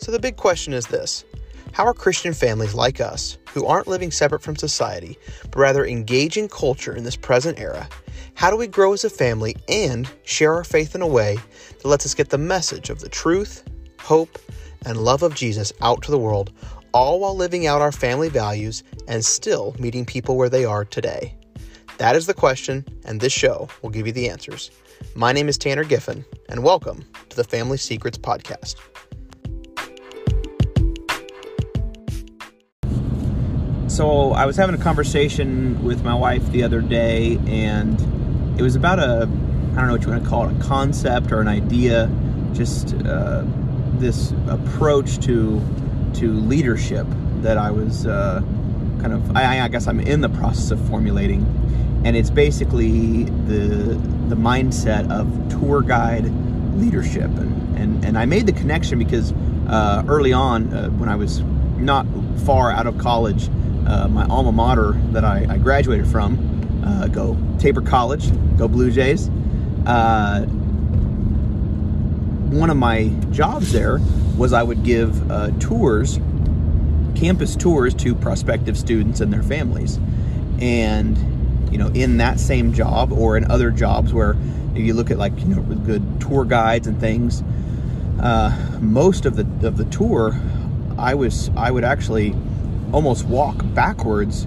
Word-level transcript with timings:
So 0.00 0.10
the 0.10 0.18
big 0.18 0.36
question 0.36 0.72
is 0.72 0.86
this 0.86 1.24
How 1.72 1.84
are 1.84 1.92
Christian 1.92 2.32
families 2.32 2.72
like 2.72 3.02
us, 3.02 3.36
who 3.52 3.66
aren't 3.66 3.86
living 3.86 4.10
separate 4.10 4.40
from 4.40 4.56
society, 4.56 5.18
but 5.42 5.56
rather 5.56 5.84
engaging 5.84 6.48
culture 6.48 6.96
in 6.96 7.04
this 7.04 7.16
present 7.16 7.60
era, 7.60 7.86
how 8.32 8.50
do 8.50 8.56
we 8.56 8.66
grow 8.66 8.94
as 8.94 9.04
a 9.04 9.10
family 9.10 9.56
and 9.68 10.10
share 10.24 10.54
our 10.54 10.64
faith 10.64 10.94
in 10.94 11.02
a 11.02 11.06
way 11.06 11.36
that 11.68 11.88
lets 11.88 12.06
us 12.06 12.14
get 12.14 12.30
the 12.30 12.38
message 12.38 12.88
of 12.88 13.00
the 13.00 13.10
truth, 13.10 13.62
hope, 14.00 14.38
and 14.86 14.96
love 14.96 15.22
of 15.22 15.34
Jesus 15.34 15.70
out 15.82 16.00
to 16.02 16.10
the 16.10 16.18
world, 16.18 16.50
all 16.94 17.20
while 17.20 17.36
living 17.36 17.66
out 17.66 17.82
our 17.82 17.92
family 17.92 18.30
values 18.30 18.82
and 19.06 19.22
still 19.22 19.76
meeting 19.78 20.06
people 20.06 20.38
where 20.38 20.48
they 20.48 20.64
are 20.64 20.86
today? 20.86 21.36
That 21.98 22.16
is 22.16 22.24
the 22.24 22.32
question, 22.32 22.86
and 23.04 23.20
this 23.20 23.34
show 23.34 23.68
will 23.82 23.90
give 23.90 24.06
you 24.06 24.14
the 24.14 24.30
answers. 24.30 24.70
My 25.14 25.32
name 25.32 25.48
is 25.48 25.58
Tanner 25.58 25.84
Giffen, 25.84 26.24
and 26.48 26.64
welcome 26.64 27.04
to 27.28 27.36
the 27.36 27.44
Family 27.44 27.76
Secrets 27.76 28.16
Podcast. 28.16 28.76
So 34.00 34.32
I 34.32 34.46
was 34.46 34.56
having 34.56 34.74
a 34.74 34.82
conversation 34.82 35.84
with 35.84 36.02
my 36.02 36.14
wife 36.14 36.50
the 36.52 36.62
other 36.62 36.80
day, 36.80 37.38
and 37.46 38.00
it 38.58 38.62
was 38.62 38.74
about 38.74 38.98
a 38.98 39.28
I 39.72 39.74
don't 39.74 39.88
know 39.88 39.92
what 39.92 40.02
you 40.04 40.08
want 40.08 40.24
to 40.24 40.26
call 40.26 40.48
it 40.48 40.56
a 40.56 40.64
concept 40.64 41.32
or 41.32 41.42
an 41.42 41.48
idea, 41.48 42.10
just 42.54 42.94
uh, 43.04 43.44
this 43.98 44.32
approach 44.48 45.18
to 45.26 45.60
to 46.14 46.32
leadership 46.32 47.06
that 47.42 47.58
I 47.58 47.70
was 47.70 48.06
uh, 48.06 48.40
kind 49.02 49.12
of 49.12 49.36
I, 49.36 49.60
I 49.64 49.68
guess 49.68 49.86
I'm 49.86 50.00
in 50.00 50.22
the 50.22 50.30
process 50.30 50.70
of 50.70 50.80
formulating, 50.88 51.42
and 52.02 52.16
it's 52.16 52.30
basically 52.30 53.24
the 53.24 54.00
the 54.30 54.36
mindset 54.36 55.10
of 55.10 55.28
tour 55.60 55.82
guide 55.82 56.24
leadership, 56.74 57.30
and 57.36 57.78
and 57.78 58.02
and 58.06 58.16
I 58.16 58.24
made 58.24 58.46
the 58.46 58.54
connection 58.54 58.98
because 58.98 59.34
uh, 59.68 60.04
early 60.08 60.32
on 60.32 60.72
uh, 60.72 60.88
when 60.88 61.10
I 61.10 61.16
was 61.16 61.42
not 61.76 62.06
far 62.46 62.70
out 62.70 62.86
of 62.86 62.96
college 62.96 63.50
uh, 63.86 64.08
my 64.08 64.26
alma 64.26 64.52
mater 64.52 64.92
that 65.12 65.24
I, 65.24 65.46
I 65.48 65.58
graduated 65.58 66.06
from, 66.06 66.82
uh, 66.84 67.08
go 67.08 67.36
Tabor 67.58 67.82
College, 67.82 68.30
go 68.56 68.68
Blue 68.68 68.90
Jays. 68.90 69.28
Uh, 69.86 70.46
one 72.50 72.70
of 72.70 72.76
my 72.76 73.08
jobs 73.30 73.72
there 73.72 74.00
was 74.36 74.52
I 74.52 74.62
would 74.62 74.82
give 74.82 75.30
uh, 75.30 75.50
tours, 75.60 76.18
campus 77.14 77.54
tours 77.54 77.94
to 77.94 78.14
prospective 78.14 78.76
students 78.78 79.20
and 79.20 79.32
their 79.32 79.42
families. 79.42 79.98
And, 80.60 81.16
you 81.70 81.78
know, 81.78 81.88
in 81.88 82.16
that 82.16 82.40
same 82.40 82.72
job 82.72 83.12
or 83.12 83.36
in 83.36 83.50
other 83.50 83.70
jobs 83.70 84.12
where 84.12 84.36
if 84.74 84.78
you 84.78 84.94
look 84.94 85.10
at 85.10 85.18
like, 85.18 85.38
you 85.38 85.54
know, 85.54 85.62
good 85.62 86.20
tour 86.20 86.44
guides 86.44 86.86
and 86.86 86.98
things, 86.98 87.42
uh, 88.20 88.78
most 88.80 89.26
of 89.26 89.36
the, 89.36 89.66
of 89.66 89.76
the 89.76 89.84
tour, 89.86 90.38
I 90.98 91.14
was, 91.14 91.50
I 91.56 91.70
would 91.70 91.84
actually 91.84 92.34
almost 92.92 93.24
walk 93.26 93.56
backwards 93.74 94.46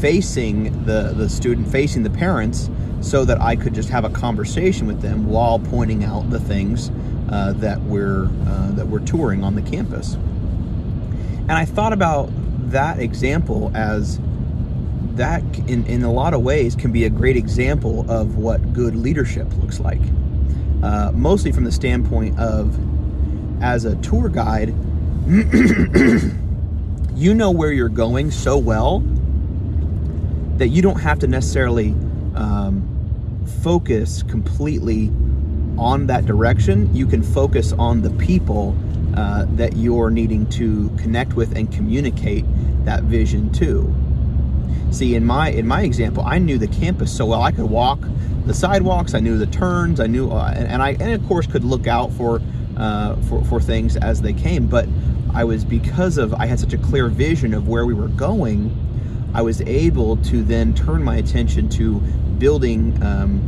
facing 0.00 0.84
the, 0.84 1.12
the 1.16 1.28
student, 1.28 1.68
facing 1.68 2.02
the 2.02 2.10
parents, 2.10 2.70
so 3.00 3.24
that 3.24 3.40
I 3.40 3.56
could 3.56 3.74
just 3.74 3.88
have 3.90 4.04
a 4.04 4.10
conversation 4.10 4.86
with 4.86 5.00
them 5.00 5.28
while 5.28 5.58
pointing 5.58 6.04
out 6.04 6.30
the 6.30 6.40
things 6.40 6.90
uh, 7.30 7.52
that 7.56 7.80
we're 7.82 8.26
uh, 8.46 8.72
that 8.72 8.86
we're 8.86 9.00
touring 9.00 9.44
on 9.44 9.54
the 9.54 9.62
campus. 9.62 10.14
And 10.14 11.52
I 11.52 11.64
thought 11.64 11.92
about 11.92 12.30
that 12.70 12.98
example 12.98 13.70
as 13.74 14.18
that 15.14 15.42
in, 15.68 15.86
in 15.86 16.02
a 16.02 16.12
lot 16.12 16.34
of 16.34 16.42
ways 16.42 16.76
can 16.76 16.92
be 16.92 17.04
a 17.04 17.10
great 17.10 17.36
example 17.36 18.08
of 18.10 18.36
what 18.36 18.72
good 18.72 18.94
leadership 18.94 19.46
looks 19.56 19.80
like. 19.80 20.00
Uh, 20.82 21.10
mostly 21.12 21.50
from 21.50 21.64
the 21.64 21.72
standpoint 21.72 22.38
of 22.38 22.78
as 23.62 23.84
a 23.84 23.96
tour 23.96 24.28
guide 24.28 24.68
you 27.18 27.34
know 27.34 27.50
where 27.50 27.72
you're 27.72 27.88
going 27.88 28.30
so 28.30 28.56
well 28.56 29.00
that 30.56 30.68
you 30.68 30.80
don't 30.80 31.00
have 31.00 31.18
to 31.18 31.26
necessarily 31.26 31.88
um, 32.36 33.44
focus 33.60 34.22
completely 34.22 35.08
on 35.76 36.06
that 36.06 36.26
direction. 36.26 36.94
You 36.94 37.08
can 37.08 37.24
focus 37.24 37.72
on 37.72 38.02
the 38.02 38.10
people 38.10 38.76
uh, 39.16 39.46
that 39.56 39.76
you're 39.76 40.10
needing 40.10 40.48
to 40.50 40.90
connect 40.90 41.34
with 41.34 41.56
and 41.56 41.72
communicate 41.72 42.44
that 42.84 43.02
vision 43.02 43.52
to. 43.54 43.92
See, 44.92 45.16
in 45.16 45.24
my 45.24 45.50
in 45.50 45.66
my 45.66 45.82
example, 45.82 46.22
I 46.24 46.38
knew 46.38 46.56
the 46.56 46.68
campus 46.68 47.14
so 47.14 47.26
well. 47.26 47.42
I 47.42 47.50
could 47.50 47.68
walk 47.68 47.98
the 48.46 48.54
sidewalks. 48.54 49.14
I 49.14 49.18
knew 49.18 49.36
the 49.36 49.46
turns. 49.46 49.98
I 49.98 50.06
knew, 50.06 50.30
uh, 50.30 50.52
and, 50.54 50.68
and, 50.68 50.82
I 50.82 50.90
and 50.92 51.12
of 51.20 51.26
course 51.26 51.48
could 51.48 51.64
look 51.64 51.88
out 51.88 52.12
for 52.12 52.40
uh, 52.78 53.16
for 53.22 53.44
for 53.44 53.60
things 53.60 53.96
as 53.96 54.22
they 54.22 54.32
came. 54.32 54.66
But 54.66 54.88
I 55.34 55.44
was 55.44 55.64
because 55.64 56.18
of 56.18 56.34
I 56.34 56.46
had 56.46 56.58
such 56.60 56.72
a 56.72 56.78
clear 56.78 57.08
vision 57.08 57.54
of 57.54 57.68
where 57.68 57.84
we 57.84 57.94
were 57.94 58.08
going, 58.08 58.74
I 59.34 59.42
was 59.42 59.60
able 59.62 60.16
to 60.16 60.42
then 60.42 60.74
turn 60.74 61.02
my 61.02 61.16
attention 61.16 61.68
to 61.70 62.00
building 62.38 63.00
um, 63.02 63.40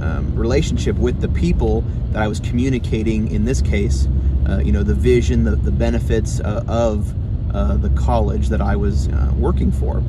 um, 0.00 0.34
relationship 0.34 0.96
with 0.96 1.20
the 1.20 1.28
people 1.28 1.82
that 2.10 2.22
I 2.22 2.28
was 2.28 2.40
communicating. 2.40 3.30
In 3.30 3.44
this 3.44 3.62
case, 3.62 4.08
uh, 4.48 4.58
you 4.58 4.72
know, 4.72 4.82
the 4.82 4.94
vision, 4.94 5.44
the, 5.44 5.56
the 5.56 5.70
benefits 5.70 6.40
uh, 6.40 6.64
of 6.66 7.14
uh, 7.54 7.76
the 7.76 7.90
college 7.90 8.48
that 8.48 8.60
I 8.60 8.76
was 8.76 9.08
uh, 9.08 9.32
working 9.36 9.70
for, 9.70 10.02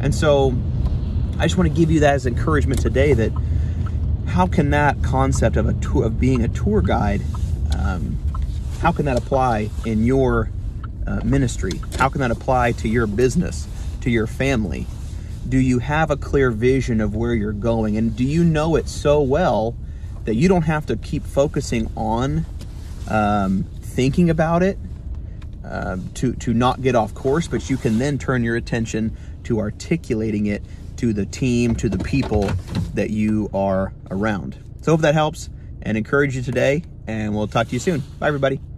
and 0.00 0.14
so 0.14 0.54
I 1.38 1.44
just 1.46 1.56
want 1.56 1.68
to 1.68 1.74
give 1.74 1.90
you 1.90 2.00
that 2.00 2.14
as 2.14 2.26
encouragement 2.26 2.80
today. 2.80 3.14
That 3.14 3.32
how 4.26 4.46
can 4.46 4.70
that 4.70 5.02
concept 5.02 5.56
of 5.56 5.68
a 5.68 5.74
tour 5.74 6.04
of 6.04 6.20
being 6.20 6.42
a 6.42 6.48
tour 6.48 6.82
guide, 6.82 7.22
um, 7.78 8.18
how 8.80 8.92
can 8.92 9.06
that 9.06 9.16
apply 9.16 9.70
in 9.84 10.04
your 10.04 10.50
uh, 11.06 11.20
ministry? 11.24 11.80
How 11.98 12.08
can 12.08 12.20
that 12.20 12.30
apply 12.30 12.72
to 12.72 12.88
your 12.88 13.06
business, 13.06 13.66
to 14.02 14.10
your 14.10 14.26
family? 14.26 14.86
Do 15.48 15.58
you 15.58 15.78
have 15.78 16.10
a 16.10 16.16
clear 16.16 16.50
vision 16.50 17.00
of 17.00 17.14
where 17.14 17.34
you're 17.34 17.52
going? 17.52 17.96
And 17.96 18.16
do 18.16 18.24
you 18.24 18.44
know 18.44 18.76
it 18.76 18.88
so 18.88 19.20
well 19.20 19.76
that 20.24 20.34
you 20.34 20.48
don't 20.48 20.62
have 20.62 20.86
to 20.86 20.96
keep 20.96 21.24
focusing 21.24 21.90
on 21.96 22.46
um, 23.08 23.64
thinking 23.80 24.30
about 24.30 24.62
it 24.62 24.78
uh, 25.64 25.98
to, 26.14 26.34
to 26.34 26.54
not 26.54 26.82
get 26.82 26.94
off 26.94 27.14
course, 27.14 27.48
but 27.48 27.68
you 27.68 27.76
can 27.76 27.98
then 27.98 28.18
turn 28.18 28.42
your 28.42 28.56
attention 28.56 29.16
to 29.44 29.60
articulating 29.60 30.46
it 30.46 30.62
to 30.96 31.12
the 31.12 31.26
team, 31.26 31.74
to 31.76 31.88
the 31.88 32.02
people 32.02 32.50
that 32.94 33.10
you 33.10 33.50
are 33.52 33.92
around. 34.10 34.58
So, 34.82 34.92
hope 34.92 35.00
that 35.00 35.14
helps 35.14 35.48
and 35.82 35.96
encourage 35.98 36.36
you 36.36 36.42
today, 36.42 36.84
and 37.06 37.34
we'll 37.34 37.48
talk 37.48 37.68
to 37.68 37.76
you 37.76 37.80
soon. 37.80 38.04
Bye, 38.18 38.28
everybody. 38.28 38.73